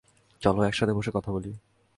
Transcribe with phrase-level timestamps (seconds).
[0.41, 1.51] চলো একসাথে বসে কথা বলি।